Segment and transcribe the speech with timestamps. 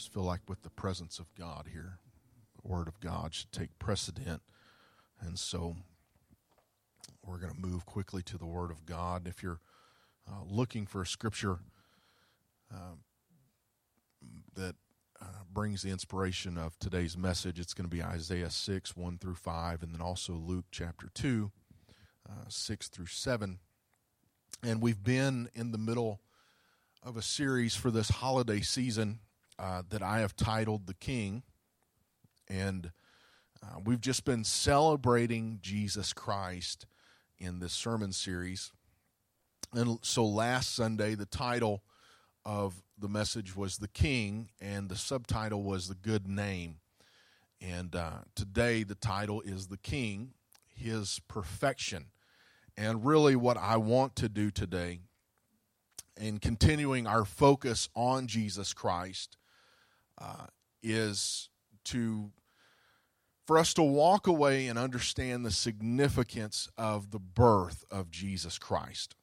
[0.00, 1.98] just feel like with the presence of God here,
[2.62, 4.40] the Word of God should take precedent.
[5.20, 5.76] And so
[7.22, 9.28] we're going to move quickly to the Word of God.
[9.28, 9.60] If you're
[10.26, 11.58] uh, looking for a scripture
[12.72, 12.94] uh,
[14.54, 14.74] that
[15.20, 19.34] uh, brings the inspiration of today's message, it's going to be Isaiah 6, 1 through
[19.34, 21.50] 5, and then also Luke chapter 2,
[22.26, 23.58] uh, 6 through 7.
[24.62, 26.22] And we've been in the middle
[27.02, 29.18] of a series for this holiday season
[29.60, 31.42] uh, that I have titled The King.
[32.48, 32.92] And
[33.62, 36.86] uh, we've just been celebrating Jesus Christ
[37.38, 38.72] in this sermon series.
[39.74, 41.82] And so last Sunday, the title
[42.44, 46.76] of the message was The King, and the subtitle was The Good Name.
[47.60, 50.32] And uh, today, the title is The King,
[50.74, 52.06] His Perfection.
[52.78, 55.00] And really, what I want to do today
[56.18, 59.36] in continuing our focus on Jesus Christ
[60.20, 60.46] uh,
[60.82, 61.48] is
[61.84, 62.30] to
[63.46, 69.16] for us to walk away and understand the significance of the birth of Jesus Christ.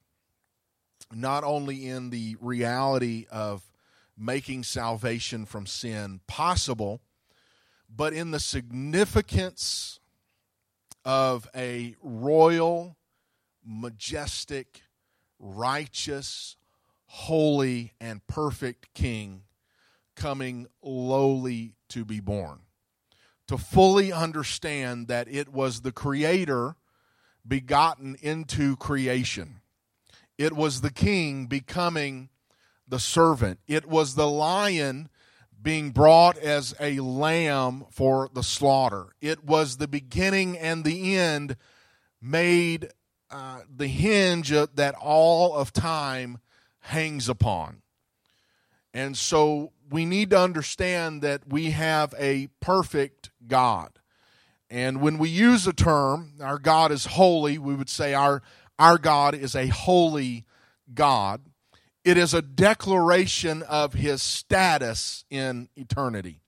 [1.10, 3.62] Not only in the reality of
[4.18, 7.00] making salvation from sin possible,
[7.88, 9.98] but in the significance
[11.06, 12.98] of a royal,
[13.64, 14.82] majestic,
[15.38, 16.56] righteous,
[17.06, 19.44] holy, and perfect King
[20.18, 22.58] coming lowly to be born.
[23.46, 26.76] To fully understand that it was the Creator
[27.46, 29.60] begotten into creation,
[30.36, 32.28] it was the King becoming
[32.86, 35.08] the servant, it was the lion
[35.60, 39.08] being brought as a lamb for the slaughter.
[39.20, 41.56] It was the beginning and the end
[42.20, 42.90] made
[43.30, 46.38] uh, the hinge that all of time
[46.80, 47.82] hangs upon.
[48.98, 53.92] And so we need to understand that we have a perfect God.
[54.68, 58.42] And when we use a term, our God is holy, we would say our,
[58.76, 60.46] our God is a holy
[60.92, 61.42] God.
[62.02, 66.40] It is a declaration of his status in eternity.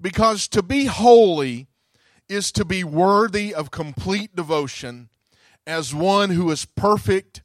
[0.00, 1.66] Because to be holy
[2.28, 5.08] is to be worthy of complete devotion
[5.66, 7.42] as one who is perfect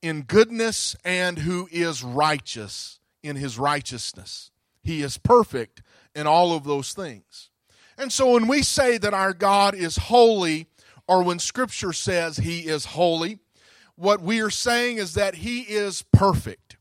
[0.00, 4.50] in goodness and who is righteous in his righteousness.
[4.82, 5.82] He is perfect
[6.14, 7.50] in all of those things.
[7.98, 10.66] And so when we say that our God is holy,
[11.08, 13.38] or when Scripture says he is holy,
[13.96, 16.76] what we are saying is that he is perfect.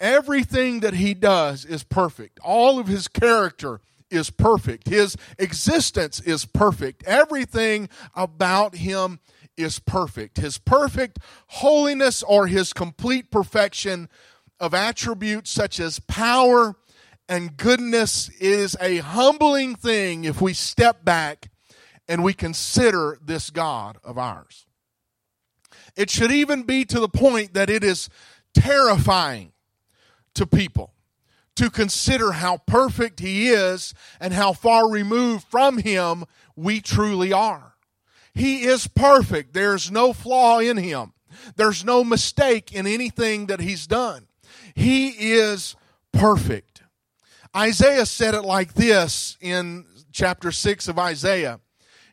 [0.00, 2.40] Everything that he does is perfect.
[2.42, 4.88] All of his character is perfect.
[4.88, 7.04] His existence is perfect.
[7.04, 9.20] Everything about him
[9.56, 10.38] is perfect.
[10.38, 14.08] His perfect holiness or his complete perfection
[14.62, 16.76] of attributes such as power
[17.28, 21.50] and goodness is a humbling thing if we step back
[22.08, 24.66] and we consider this God of ours.
[25.96, 28.08] It should even be to the point that it is
[28.54, 29.52] terrifying
[30.34, 30.94] to people
[31.56, 36.24] to consider how perfect He is and how far removed from Him
[36.56, 37.74] we truly are.
[38.34, 39.52] He is perfect.
[39.52, 41.12] There's no flaw in him.
[41.56, 44.26] There's no mistake in anything that he's done.
[44.74, 45.76] He is
[46.12, 46.82] perfect.
[47.54, 51.60] Isaiah said it like this in chapter 6 of Isaiah.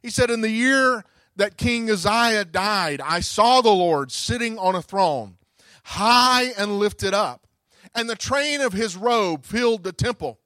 [0.01, 1.05] He said, In the year
[1.35, 5.37] that King Uzziah died, I saw the Lord sitting on a throne,
[5.83, 7.47] high and lifted up,
[7.95, 10.39] and the train of his robe filled the temple.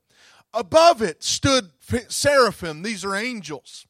[0.54, 1.72] Above it stood
[2.10, 3.88] seraphim, these are angels.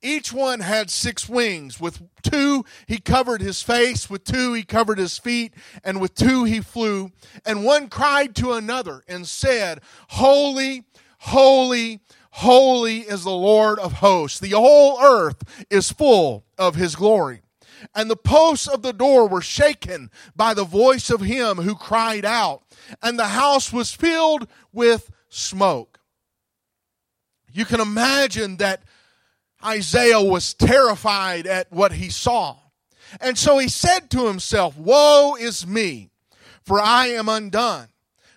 [0.00, 1.80] Each one had six wings.
[1.80, 4.08] With two, he covered his face.
[4.08, 5.54] With two, he covered his feet.
[5.82, 7.10] And with two, he flew.
[7.44, 10.84] And one cried to another and said, Holy,
[11.18, 12.00] holy,
[12.30, 14.38] holy is the Lord of hosts.
[14.38, 17.42] The whole earth is full of his glory.
[17.94, 22.24] And the posts of the door were shaken by the voice of him who cried
[22.24, 22.62] out,
[23.02, 26.00] and the house was filled with smoke.
[27.52, 28.82] You can imagine that
[29.64, 32.56] Isaiah was terrified at what he saw.
[33.20, 36.10] And so he said to himself, Woe is me,
[36.62, 37.88] for I am undone,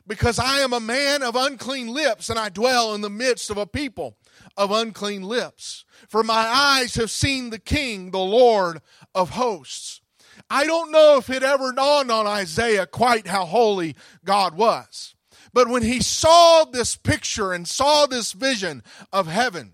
[0.07, 3.57] because I am a man of unclean lips, and I dwell in the midst of
[3.57, 4.17] a people
[4.57, 5.85] of unclean lips.
[6.07, 8.81] For my eyes have seen the King, the Lord
[9.13, 10.01] of hosts.
[10.49, 13.95] I don't know if it ever dawned on Isaiah quite how holy
[14.25, 15.15] God was.
[15.53, 19.73] But when he saw this picture and saw this vision of heaven,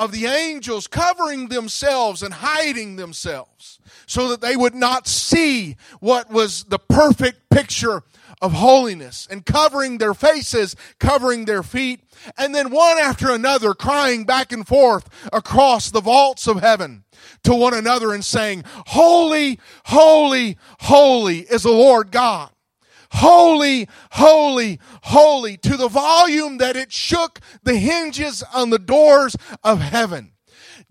[0.00, 6.30] of the angels covering themselves and hiding themselves so that they would not see what
[6.30, 8.02] was the perfect picture
[8.40, 12.00] of holiness and covering their faces, covering their feet,
[12.38, 17.04] and then one after another crying back and forth across the vaults of heaven
[17.44, 22.48] to one another and saying, Holy, holy, holy is the Lord God.
[23.12, 29.80] Holy, holy, holy to the volume that it shook the hinges on the doors of
[29.80, 30.32] heaven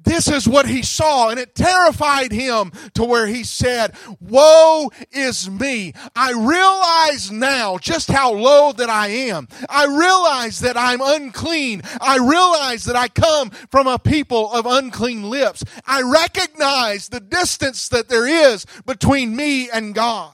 [0.01, 5.49] this is what he saw, and it terrified him to where he said, Woe is
[5.49, 5.93] me.
[6.15, 9.47] I realize now just how low that I am.
[9.69, 11.81] I realize that I'm unclean.
[11.99, 15.63] I realize that I come from a people of unclean lips.
[15.85, 20.33] I recognize the distance that there is between me and God.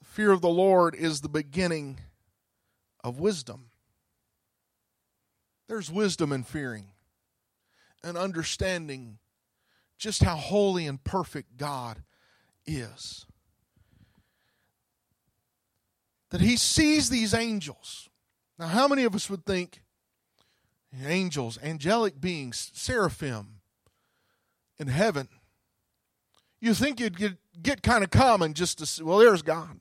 [0.00, 1.98] The fear of the Lord is the beginning
[3.02, 3.70] of wisdom.
[5.66, 6.88] There's wisdom in fearing
[8.04, 9.16] and understanding
[9.96, 12.02] just how holy and perfect God
[12.66, 13.24] is.
[16.28, 18.10] That he sees these angels.
[18.58, 19.80] Now, how many of us would think
[21.02, 23.62] angels, angelic beings, seraphim
[24.78, 25.30] in heaven?
[26.60, 29.80] You think you'd get, get kind of common just to say, well, there's God.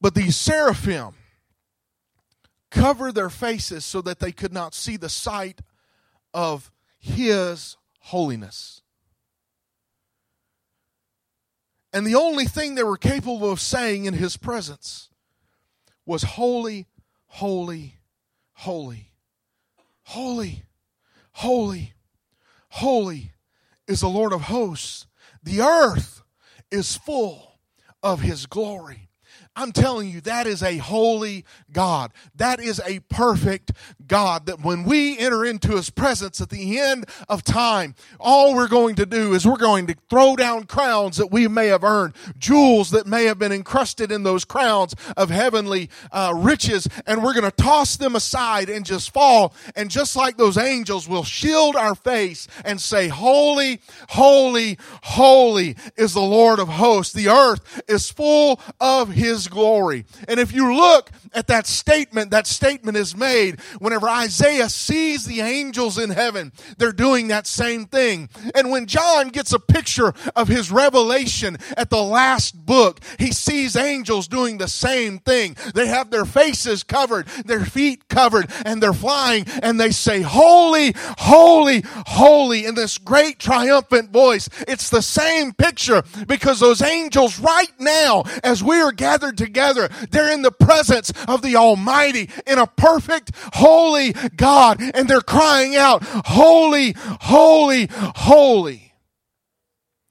[0.00, 1.14] But these seraphim,
[2.70, 5.60] cover their faces so that they could not see the sight
[6.32, 8.82] of His holiness.
[11.92, 15.10] And the only thing they were capable of saying in His presence
[16.06, 16.86] was, Holy,
[17.26, 17.96] holy,
[18.52, 19.12] holy,
[20.04, 20.64] holy,
[21.32, 21.92] holy,
[22.70, 23.32] holy
[23.88, 25.06] is the Lord of hosts.
[25.42, 26.22] The earth
[26.70, 27.58] is full
[28.02, 29.09] of His glory.
[29.56, 32.12] I'm telling you, that is a holy God.
[32.34, 33.72] That is a perfect
[34.10, 34.46] God.
[34.46, 38.96] That when we enter into His presence at the end of time, all we're going
[38.96, 42.90] to do is we're going to throw down crowns that we may have earned, jewels
[42.90, 47.48] that may have been encrusted in those crowns of heavenly uh, riches, and we're going
[47.48, 49.54] to toss them aside and just fall.
[49.76, 56.14] And just like those angels, we'll shield our face and say, Holy, holy, holy is
[56.14, 57.12] the Lord of hosts.
[57.12, 60.04] The earth is full of His glory.
[60.26, 65.40] And if you look at that statement, that statement is made whenever Isaiah sees the
[65.40, 66.52] angels in heaven.
[66.78, 68.28] They're doing that same thing.
[68.54, 73.76] And when John gets a picture of his revelation at the last book, he sees
[73.76, 75.56] angels doing the same thing.
[75.74, 80.92] They have their faces covered, their feet covered, and they're flying and they say, Holy,
[80.96, 84.48] holy, holy in this great triumphant voice.
[84.66, 89.88] It's the same picture because those angels right now, as we are gathered gathered together.
[90.10, 93.89] They're in the presence of the Almighty in a perfect, holy
[94.36, 94.80] God.
[94.94, 98.92] And they're crying out, Holy, holy, holy.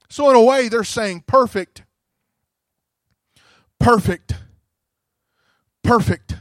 [0.08, 1.84] So, in a way, they're saying, Perfect,
[3.78, 4.34] perfect,
[5.82, 6.36] perfect,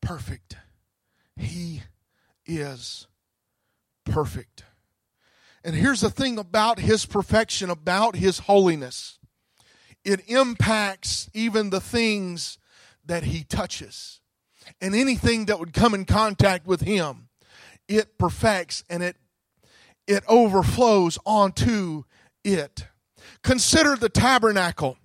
[0.00, 0.56] perfect.
[1.36, 1.82] He
[2.46, 3.06] is
[4.04, 4.64] perfect.
[5.64, 9.18] And here's the thing about his perfection, about his holiness
[10.04, 12.58] it impacts even the things
[13.06, 14.20] that he touches.
[14.80, 17.28] And anything that would come in contact with him,
[17.88, 19.16] it perfects and it
[20.06, 22.04] it overflows onto
[22.44, 22.86] it.
[23.42, 24.98] Consider the tabernacle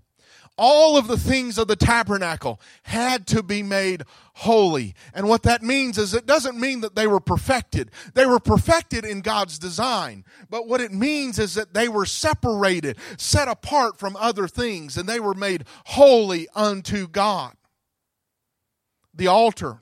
[0.59, 4.93] all of the things of the tabernacle had to be made holy.
[5.13, 7.89] And what that means is it doesn't mean that they were perfected.
[8.13, 10.25] They were perfected in God's design.
[10.49, 15.07] But what it means is that they were separated, set apart from other things, and
[15.07, 17.55] they were made holy unto God.
[19.19, 19.81] The altar.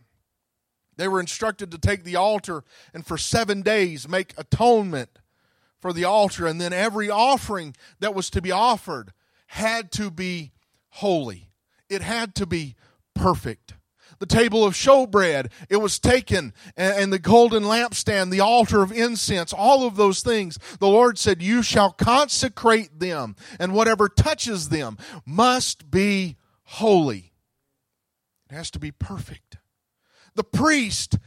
[0.96, 5.20] They were instructed to take the altar and for seven days make atonement
[5.80, 6.48] for the altar.
[6.48, 9.14] And then every offering that was to be offered
[9.46, 10.54] had to be
[10.90, 11.52] holy.
[11.88, 12.74] It had to be
[13.14, 13.76] perfect.
[14.18, 19.54] The table of showbread, it was taken, and the golden lampstand, the altar of incense,
[19.54, 20.58] all of those things.
[20.80, 27.34] The Lord said, You shall consecrate them, and whatever touches them must be holy.
[28.50, 29.58] It has to be perfect.
[30.36, 31.18] The priest,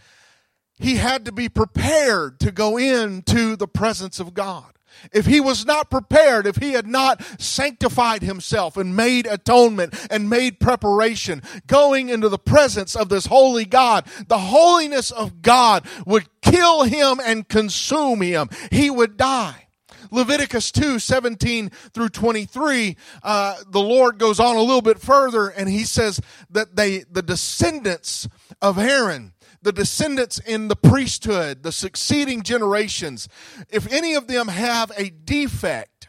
[0.78, 4.72] he had to be prepared to go into the presence of God.
[5.12, 10.28] If he was not prepared, if he had not sanctified himself and made atonement and
[10.28, 16.28] made preparation, going into the presence of this holy God, the holiness of God would
[16.42, 18.48] kill him and consume him.
[18.70, 19.68] He would die.
[20.10, 25.68] Leviticus 2 17 through 23, uh, the Lord goes on a little bit further and
[25.68, 28.28] he says that they, the descendants
[28.60, 33.28] of Aaron, the descendants in the priesthood, the succeeding generations,
[33.70, 36.08] if any of them have a defect,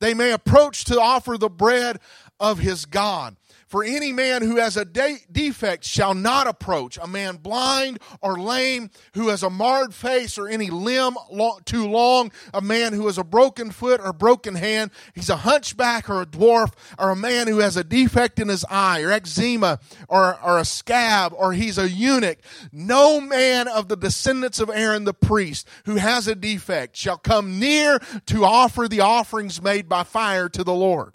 [0.00, 2.00] they may approach to offer the bread
[2.38, 3.36] of his God.
[3.70, 6.98] For any man who has a de- defect shall not approach.
[6.98, 11.86] A man blind or lame who has a marred face or any limb lo- too
[11.86, 12.32] long.
[12.52, 14.90] A man who has a broken foot or broken hand.
[15.14, 18.64] He's a hunchback or a dwarf or a man who has a defect in his
[18.68, 22.38] eye or eczema or, or a scab or he's a eunuch.
[22.72, 27.60] No man of the descendants of Aaron the priest who has a defect shall come
[27.60, 31.12] near to offer the offerings made by fire to the Lord.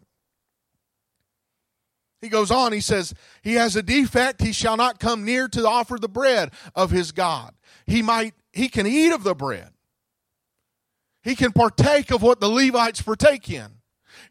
[2.22, 5.67] He goes on, he says, He has a defect, he shall not come near to
[5.67, 7.53] offer the bread of his God.
[7.86, 9.69] He might, he can eat of the bread.
[11.24, 13.79] He can partake of what the Levites partake in.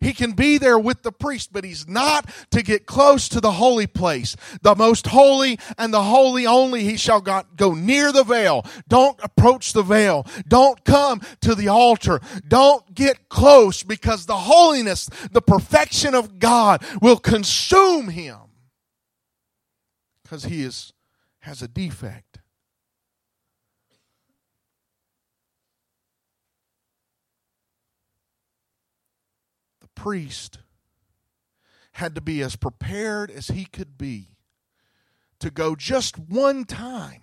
[0.01, 3.53] He can be there with the priest, but he's not to get close to the
[3.53, 4.37] holy place.
[4.63, 8.65] The most holy and the holy only he shall go near the veil.
[8.89, 10.27] Don't approach the veil.
[10.49, 12.21] Don't come to the altar.
[12.47, 18.39] Don't get close because the holiness, the perfection of God will consume him
[20.23, 20.93] because he is
[21.41, 22.39] has a defect.
[30.05, 30.59] Priest
[31.93, 34.37] had to be as prepared as he could be
[35.41, 37.23] to go just one time.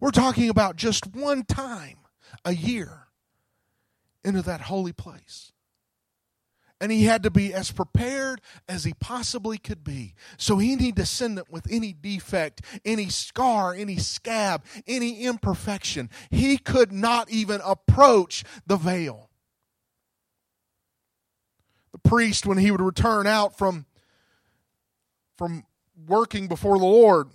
[0.00, 1.98] We're talking about just one time
[2.44, 3.06] a year
[4.24, 5.52] into that holy place.
[6.80, 10.16] And he had to be as prepared as he possibly could be.
[10.36, 17.30] So any descendant with any defect, any scar, any scab, any imperfection, he could not
[17.30, 19.27] even approach the veil
[21.98, 23.86] priest when he would return out from
[25.36, 25.64] from
[26.06, 27.28] working before the Lord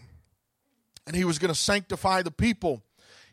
[1.07, 2.83] and he was going to sanctify the people,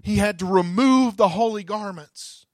[0.02, 2.46] he had to remove the holy garments.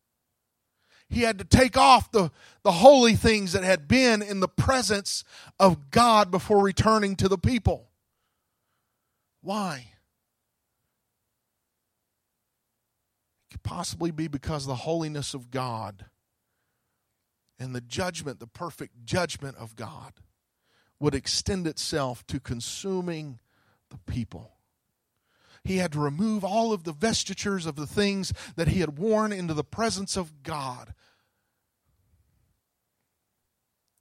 [1.09, 2.33] He had to take off the,
[2.64, 5.23] the holy things that had been in the presence
[5.61, 7.90] of God before returning to the people.
[9.40, 9.87] Why?
[13.45, 16.06] It could possibly be because the holiness of God
[17.58, 20.14] and the judgment, the perfect judgment of God,
[20.98, 23.38] would extend itself to consuming
[23.90, 24.52] the people.
[25.64, 29.32] He had to remove all of the vestitures of the things that he had worn
[29.32, 30.94] into the presence of God.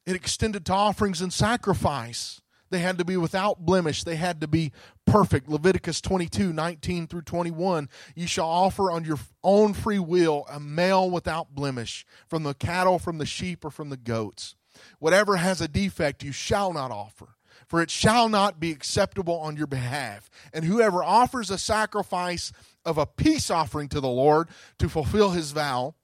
[0.06, 2.42] It extended to offerings and sacrifice.
[2.76, 4.04] They had to be without blemish.
[4.04, 4.74] They had to be
[5.06, 5.48] perfect.
[5.48, 7.88] Leviticus 22, 19 through 21.
[8.16, 13.00] You shall offer on your own free will a male without blemish from the cattle,
[13.00, 14.58] from the sheep, or from the goats.
[15.00, 19.56] Whatever has a defect, you shall not offer, for it shall not be acceptable on
[19.56, 20.30] your behalf.
[20.52, 22.52] And whoever offers a sacrifice
[22.84, 25.96] of a peace offering to the Lord to fulfill his vow,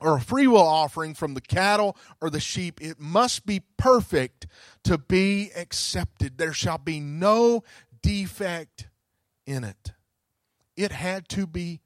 [0.00, 4.46] or a free will offering from the cattle or the sheep, it must be perfect
[4.84, 6.38] to be accepted.
[6.38, 7.62] There shall be no
[8.02, 8.88] defect
[9.46, 9.92] in it.
[10.76, 11.80] It had to be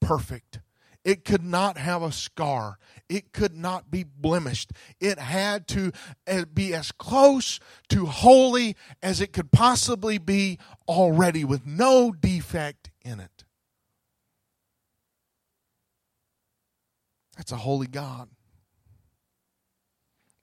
[0.00, 0.60] perfect.
[1.06, 2.78] It could not have a scar.
[3.08, 4.72] It could not be blemished.
[5.00, 5.92] It had to
[6.26, 10.58] eh, be as close to holy as it could possibly be
[10.88, 13.35] already with no defect in it.
[17.36, 18.28] That's a holy God.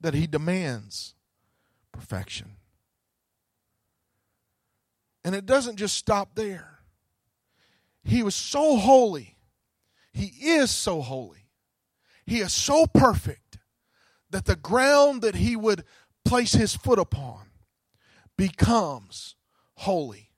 [0.00, 1.14] That He demands
[1.92, 2.56] perfection.
[5.24, 6.80] And it doesn't just stop there.
[8.04, 9.36] He was so holy.
[10.12, 11.48] He is so holy.
[12.26, 13.58] He is so perfect
[14.30, 15.84] that the ground that he would
[16.24, 17.46] place his foot upon
[18.36, 19.36] becomes
[19.76, 20.30] holy.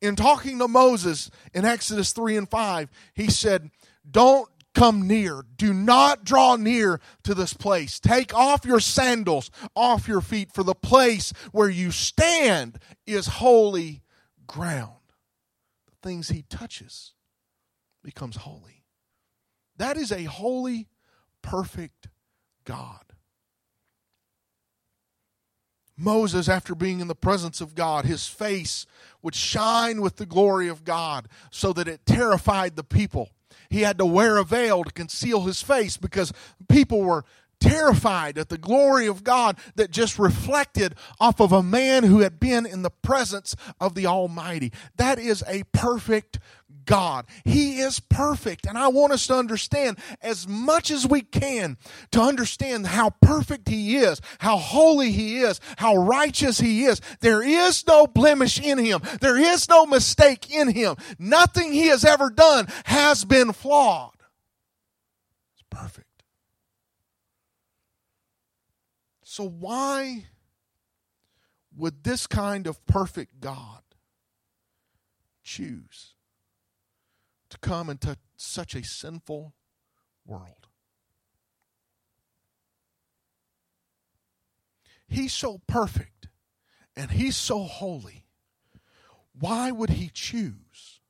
[0.00, 3.70] In talking to Moses in Exodus 3 and 5, he said,
[4.08, 5.44] Don't come near.
[5.56, 7.98] Do not draw near to this place.
[8.00, 14.02] Take off your sandals off your feet, for the place where you stand is holy
[14.46, 14.92] ground.
[15.86, 17.14] The things he touches
[18.02, 18.84] becomes holy.
[19.76, 20.88] That is a holy,
[21.42, 22.08] perfect
[22.64, 23.00] God.
[25.96, 28.84] Moses, after being in the presence of God, his face
[29.22, 33.30] would shine with the glory of God so that it terrified the people
[33.74, 36.32] he had to wear a veil to conceal his face because
[36.68, 37.24] people were
[37.58, 42.38] terrified at the glory of God that just reflected off of a man who had
[42.38, 44.72] been in the presence of the Almighty.
[44.96, 46.38] That is a perfect
[46.84, 47.26] God.
[47.44, 48.66] He is perfect.
[48.66, 51.76] And I want us to understand as much as we can
[52.12, 57.00] to understand how perfect He is, how holy He is, how righteous He is.
[57.20, 60.96] There is no blemish in Him, there is no mistake in Him.
[61.18, 64.12] Nothing He has ever done has been flawed.
[65.54, 66.06] It's perfect.
[69.22, 70.26] So, why
[71.76, 73.82] would this kind of perfect God
[75.42, 76.13] choose
[77.54, 79.54] to come into such a sinful
[80.26, 80.66] world?
[85.06, 86.28] He's so perfect
[86.96, 88.26] and he's so holy.
[89.38, 91.00] Why would he choose?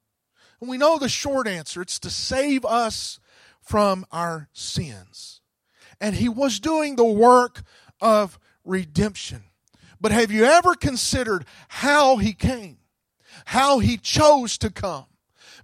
[0.60, 3.20] And we know the short answer it's to save us
[3.60, 5.40] from our sins.
[6.00, 7.62] And he was doing the work
[8.00, 9.44] of redemption.
[10.00, 12.78] But have you ever considered how he came?
[13.46, 15.06] How he chose to come?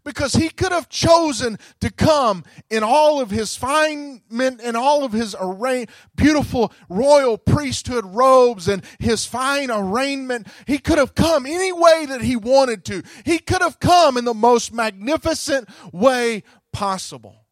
[0.04, 5.12] Because he could have chosen to come in all of his fine and all of
[5.12, 10.46] his array, beautiful royal priesthood robes and his fine arraignment.
[10.66, 13.02] He could have come any way that he wanted to.
[13.24, 16.42] He could have come in the most magnificent way
[16.72, 17.44] possible.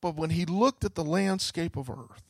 [0.00, 2.24] But when he looked at the landscape of earth,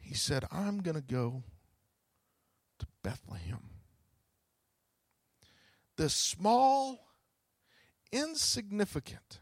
[0.00, 1.44] he said, I'm going to go
[2.80, 3.67] to Bethlehem.
[5.98, 7.00] This small,
[8.12, 9.40] insignificant,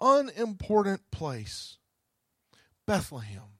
[0.00, 1.76] unimportant place,
[2.86, 3.58] Bethlehem,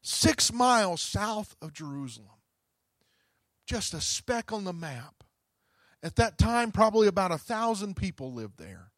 [0.00, 2.28] six miles south of Jerusalem,
[3.66, 5.24] just a speck on the map.
[6.04, 8.92] At that time, probably about a thousand people lived there,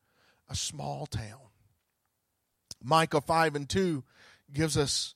[0.50, 1.40] a small town.
[2.82, 4.04] Micah 5 and 2
[4.52, 5.14] gives us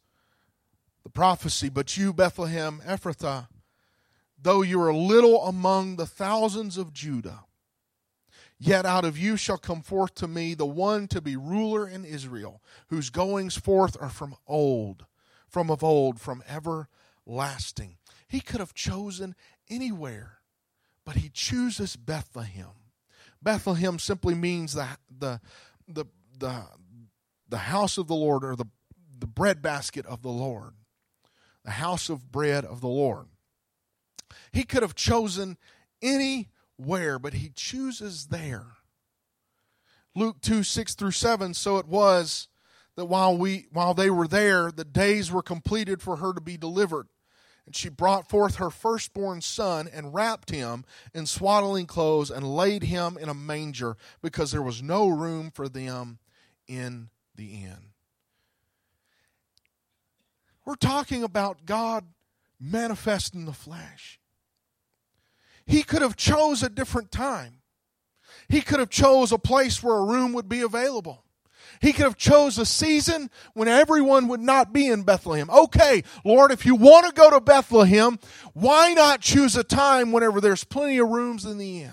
[1.03, 3.49] the prophecy, but you, Bethlehem Ephrathah,
[4.41, 7.45] though you are little among the thousands of Judah,
[8.59, 12.05] yet out of you shall come forth to me the one to be ruler in
[12.05, 15.07] Israel, whose goings forth are from old,
[15.49, 17.97] from of old, from everlasting.
[18.27, 19.35] He could have chosen
[19.69, 20.39] anywhere,
[21.05, 22.71] but he chooses Bethlehem.
[23.43, 25.41] Bethlehem simply means the the
[25.87, 26.05] the
[26.39, 26.67] the,
[27.49, 28.67] the house of the Lord or the,
[29.19, 30.75] the bread basket of the Lord
[31.69, 33.27] the house of bread of the Lord.
[34.53, 35.57] He could have chosen
[36.03, 38.67] anywhere, but he chooses there.
[40.15, 41.55] Luke 2 6 through 7.
[41.55, 42.49] So it was
[42.97, 46.57] that while, we, while they were there, the days were completed for her to be
[46.57, 47.07] delivered.
[47.65, 52.83] And she brought forth her firstborn son and wrapped him in swaddling clothes and laid
[52.83, 56.19] him in a manger because there was no room for them
[56.67, 57.93] in the inn.
[60.65, 62.07] We're talking about God
[62.59, 64.18] manifest in the flesh.
[65.69, 67.61] He could have chose a different time.
[68.49, 71.23] He could have chose a place where a room would be available.
[71.83, 75.51] He could have chose a season when everyone would not be in Bethlehem.
[75.51, 78.19] Okay, Lord, if you want to go to Bethlehem,
[78.55, 81.93] why not choose a time whenever there's plenty of rooms in the inn?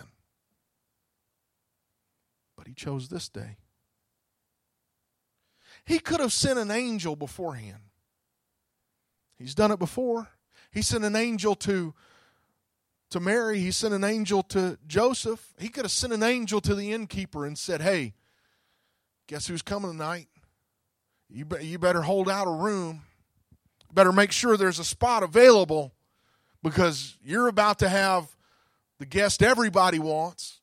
[2.56, 3.58] But he chose this day.
[5.86, 7.84] He could have sent an angel beforehand.
[9.38, 10.30] He's done it before.
[10.72, 11.94] He sent an angel to
[13.16, 15.54] to Mary, he sent an angel to Joseph.
[15.58, 18.14] He could have sent an angel to the innkeeper and said, "Hey,
[19.28, 20.28] guess who's coming tonight?
[21.30, 23.04] You be, you better hold out a room.
[23.94, 25.96] Better make sure there's a spot available
[26.62, 28.36] because you're about to have
[28.98, 30.60] the guest everybody wants."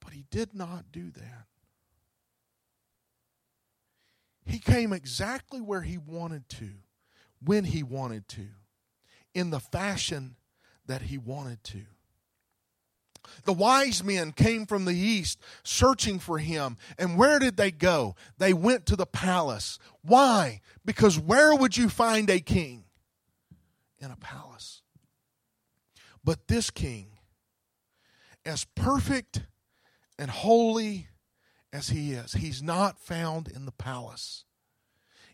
[0.00, 1.48] But he did not do that.
[4.46, 6.70] He came exactly where he wanted to,
[7.44, 8.48] when he wanted to,
[9.34, 10.36] in the fashion
[10.86, 11.82] that he wanted to.
[13.44, 16.76] The wise men came from the east searching for him.
[16.98, 18.16] And where did they go?
[18.38, 19.78] They went to the palace.
[20.02, 20.60] Why?
[20.84, 22.84] Because where would you find a king?
[23.98, 24.82] In a palace.
[26.24, 27.18] But this king,
[28.44, 29.42] as perfect
[30.18, 31.08] and holy
[31.72, 32.32] as he is.
[32.32, 34.44] He's not found in the palace.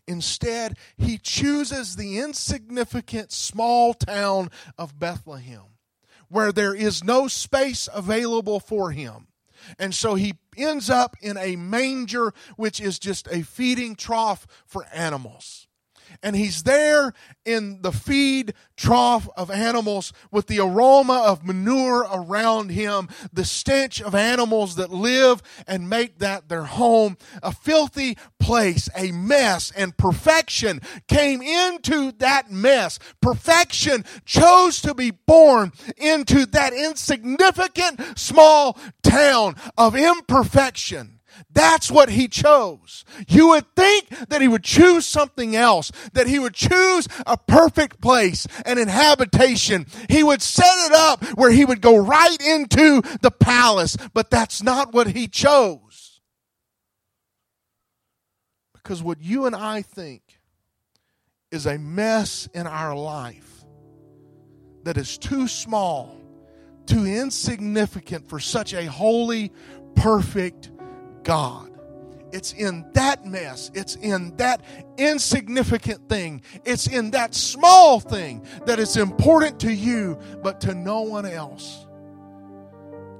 [0.07, 5.63] Instead, he chooses the insignificant small town of Bethlehem,
[6.29, 9.27] where there is no space available for him.
[9.77, 14.85] And so he ends up in a manger, which is just a feeding trough for
[14.93, 15.66] animals
[16.21, 17.13] and he's there
[17.45, 24.01] in the feed trough of animals with the aroma of manure around him, the stench
[24.01, 29.97] of animals that live and make that their home, a filthy place, a mess, and
[29.97, 32.99] perfection came into that mess.
[33.21, 41.16] Perfection chose to be born into that insignificant small town of imperfection.
[41.51, 43.05] That's what he chose.
[43.27, 48.01] You would think that he would choose something else, that he would choose a perfect
[48.01, 49.87] place, an inhabitation.
[50.09, 54.63] He would set it up where he would go right into the palace, but that's
[54.63, 56.21] not what he chose.
[58.73, 60.21] Because what you and I think
[61.51, 63.65] is a mess in our life
[64.83, 66.15] that is too small,
[66.85, 69.51] too insignificant for such a holy,
[69.95, 70.69] perfect
[71.27, 71.69] God.
[72.31, 74.61] It's in that mess, it's in that
[74.97, 81.01] insignificant thing, it's in that small thing that is important to you, but to no
[81.01, 81.85] one else.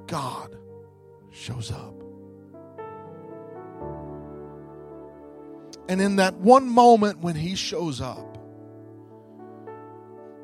[0.06, 0.56] God
[1.30, 1.94] shows up.
[5.90, 8.38] And in that one moment when he shows up,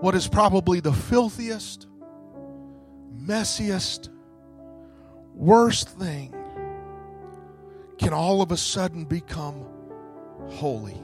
[0.01, 1.87] what is probably the filthiest,
[3.27, 4.11] messiest,
[5.35, 6.35] worst thing
[7.99, 9.65] can all of a sudden become
[10.51, 11.01] holy.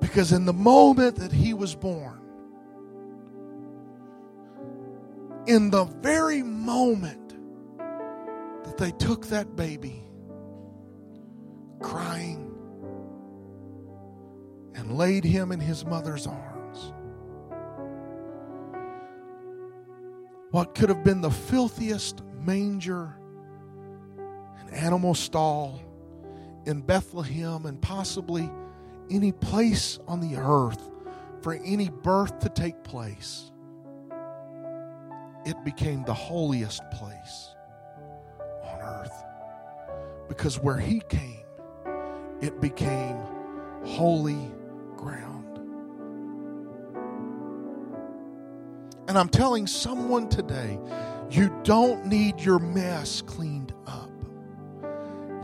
[0.00, 2.20] Because in the moment that he was born,
[5.46, 7.34] in the very moment
[8.64, 10.02] that they took that baby,
[11.80, 12.52] crying,
[14.74, 16.92] and laid him in his mother's arms.
[20.50, 23.18] What could have been the filthiest manger
[24.66, 25.80] and animal stall
[26.66, 28.50] in Bethlehem and possibly
[29.10, 30.90] any place on the earth
[31.42, 33.52] for any birth to take place,
[35.44, 37.54] it became the holiest place
[38.64, 39.24] on earth.
[40.28, 41.44] Because where he came,
[42.40, 43.16] it became
[43.84, 44.50] holy
[44.96, 45.58] ground.
[49.08, 50.80] And I'm telling someone today,
[51.30, 53.65] you don't need your mess cleaned.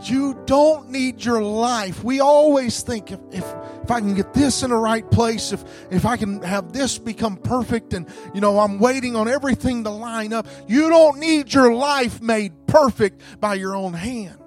[0.09, 2.03] You don't need your life.
[2.03, 3.45] We always think if, if,
[3.83, 6.97] if I can get this in the right place, if, if I can have this
[6.97, 10.47] become perfect, and you know, I'm waiting on everything to line up.
[10.67, 14.39] You don't need your life made perfect by your own hand.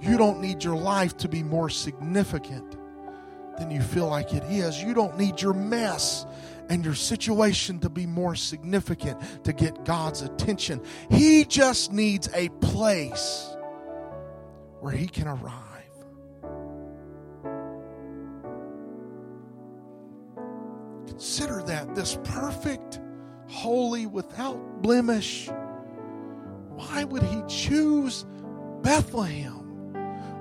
[0.00, 2.76] You don't need your life to be more significant
[3.58, 4.80] than you feel like it is.
[4.82, 6.24] You don't need your mess
[6.68, 10.80] and your situation to be more significant to get God's attention.
[11.10, 13.54] He just needs a place
[14.80, 15.64] where He can arrive.
[21.06, 23.00] Consider that this perfect,
[23.48, 25.48] holy, without blemish.
[26.70, 28.24] Why would He choose
[28.82, 29.58] Bethlehem?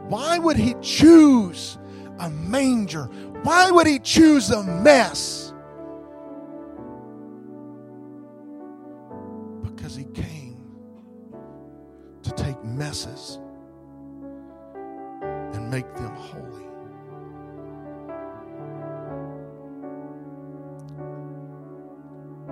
[0.10, 1.78] Why would he choose
[2.20, 3.06] a manger?
[3.44, 5.54] Why would he choose a mess?
[9.64, 10.64] Because he came
[12.24, 13.40] to take messes
[15.70, 16.64] make them holy.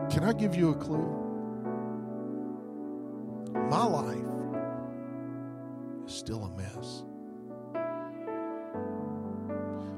[0.09, 1.21] Can I give you a clue?
[3.69, 4.15] My life
[6.05, 7.03] is still a mess.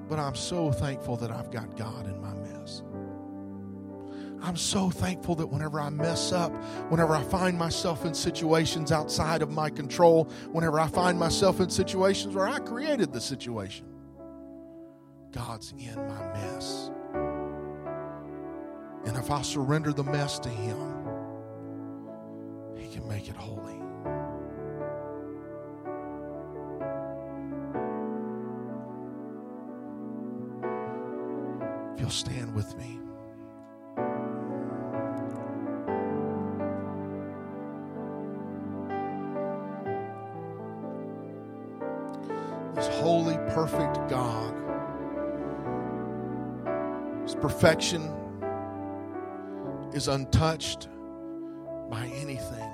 [0.07, 2.81] But I'm so thankful that I've got God in my mess.
[4.47, 6.53] I'm so thankful that whenever I mess up,
[6.89, 11.69] whenever I find myself in situations outside of my control, whenever I find myself in
[11.69, 13.85] situations where I created the situation,
[15.33, 16.91] God's in my mess.
[19.05, 21.05] And if I surrender the mess to Him,
[22.77, 23.81] He can make it holy.
[31.95, 33.01] If you'll stand with me.
[44.09, 44.53] God.
[47.23, 48.13] His perfection
[49.93, 50.87] is untouched
[51.89, 52.71] by anything.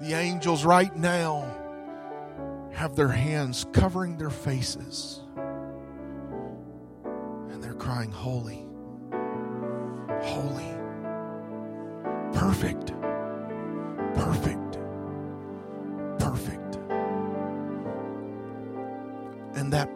[0.00, 1.50] The angels right now
[2.72, 5.20] have their hands covering their faces
[7.50, 8.73] and they're crying, Holy, holy,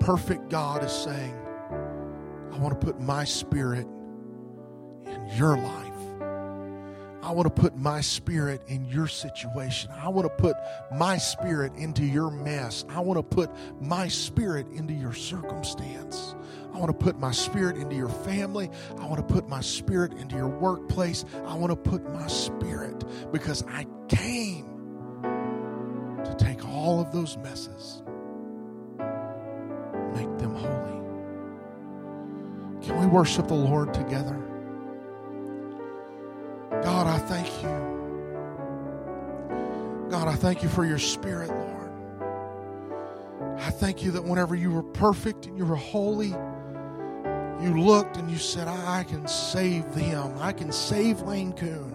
[0.09, 1.35] perfect God is saying,
[2.51, 3.87] I want to put my spirit
[5.05, 5.93] in your life.
[7.23, 9.91] I want to put my spirit in your situation.
[9.93, 10.57] I want to put
[10.91, 12.87] my spirit into your mess.
[12.89, 13.51] I want to put
[13.83, 16.35] my spirit into your circumstance.
[16.73, 18.71] I want to put my spirit into your family.
[18.99, 21.27] I want to put my spirit into your workplace.
[21.45, 24.65] I want to put my spirit because I came
[26.25, 28.03] to take all of those messes,
[32.89, 34.35] Can we worship the Lord together?
[36.83, 37.69] God, I thank you.
[40.09, 41.93] God, I thank you for your spirit, Lord.
[43.59, 46.29] I thank you that whenever you were perfect and you were holy,
[47.63, 50.39] you looked and you said, I can save them.
[50.39, 51.95] I can save Lane Coon.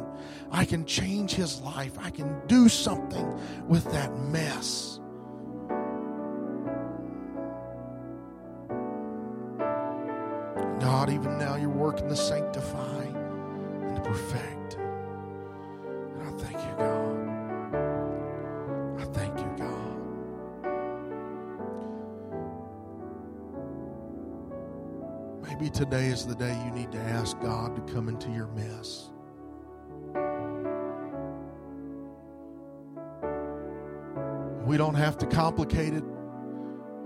[0.52, 1.98] I can change his life.
[1.98, 3.36] I can do something
[3.68, 4.93] with that mess.
[10.84, 14.74] God, even now you're working to sanctify and to perfect.
[14.74, 17.18] And I thank you, God.
[19.00, 19.96] I thank you, God.
[25.48, 29.10] Maybe today is the day you need to ask God to come into your mess.
[34.66, 36.04] We don't have to complicate it.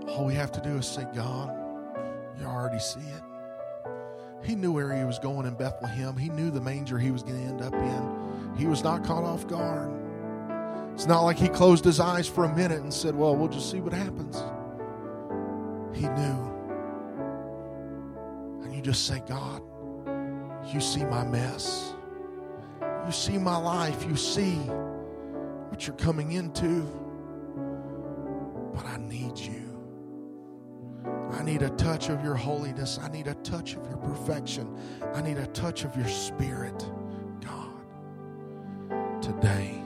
[0.08, 1.54] All we have to do is say, God,
[2.40, 3.22] you already see it.
[4.42, 6.16] He knew where he was going in Bethlehem.
[6.16, 8.54] He knew the manger he was going to end up in.
[8.56, 9.90] He was not caught off guard.
[10.94, 13.70] It's not like he closed his eyes for a minute and said, Well, we'll just
[13.70, 14.36] see what happens.
[15.94, 16.48] He knew.
[18.64, 19.62] And you just say, God,
[20.72, 21.94] you see my mess.
[23.06, 24.04] You see my life.
[24.08, 24.56] You see
[25.70, 26.82] what you're coming into.
[28.74, 29.57] But I need you.
[31.48, 32.98] I need a touch of your holiness.
[33.02, 34.68] I need a touch of your perfection.
[35.14, 36.86] I need a touch of your spirit,
[37.40, 37.72] God.
[39.22, 39.80] Today,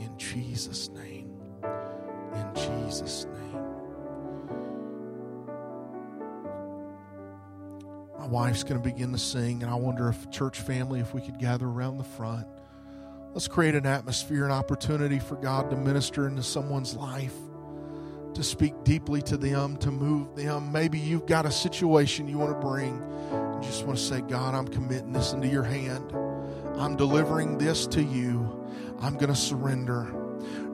[0.00, 1.30] in Jesus' name.
[1.62, 3.62] In Jesus' name.
[8.18, 11.20] My wife's going to begin to sing, and I wonder if church family, if we
[11.20, 12.48] could gather around the front.
[13.34, 17.36] Let's create an atmosphere, an opportunity for God to minister into someone's life
[18.34, 20.72] to speak deeply to them, to move them.
[20.72, 23.00] Maybe you've got a situation you want to bring.
[23.30, 26.12] You just want to say, God, I'm committing this into your hand.
[26.76, 28.66] I'm delivering this to you.
[29.00, 30.12] I'm going to surrender.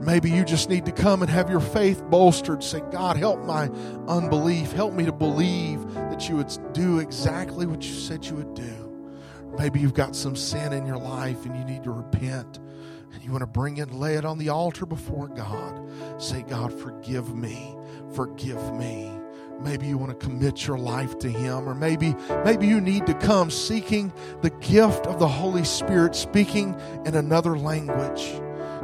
[0.01, 2.65] Maybe you just need to come and have your faith bolstered.
[2.65, 3.69] Say, God, help my
[4.09, 4.73] unbelief.
[4.73, 8.87] Help me to believe that you would do exactly what you said you would do.
[9.59, 12.61] Maybe you've got some sin in your life and you need to repent
[13.13, 15.81] and you want to bring it, lay it on the altar before God.
[16.21, 17.77] Say, God, forgive me.
[18.15, 19.13] Forgive me.
[19.63, 23.15] Maybe you want to commit your life to Him, or maybe, maybe you need to
[23.15, 28.41] come seeking the gift of the Holy Spirit, speaking in another language.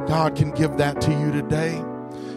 [0.07, 1.83] God can give that to you today.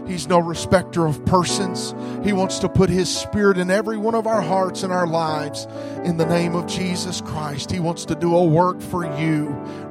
[0.07, 1.95] He's no respecter of persons.
[2.25, 5.67] He wants to put His Spirit in every one of our hearts and our lives
[6.05, 7.71] in the name of Jesus Christ.
[7.71, 9.49] He wants to do a work for you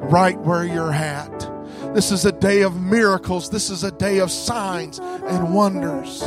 [0.10, 1.59] right where you're at.
[1.94, 3.50] This is a day of miracles.
[3.50, 6.22] This is a day of signs and wonders.